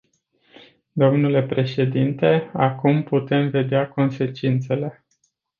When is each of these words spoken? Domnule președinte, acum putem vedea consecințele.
Domnule 0.95 1.43
președinte, 1.43 2.49
acum 2.53 3.03
putem 3.03 3.49
vedea 3.49 3.87
consecințele. 3.87 5.05